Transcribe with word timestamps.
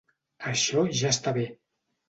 Això 0.51 0.85
ja 1.03 1.13
està 1.17 1.37
bé! 1.39 1.47